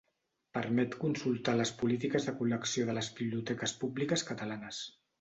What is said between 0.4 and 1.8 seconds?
Permet consultar les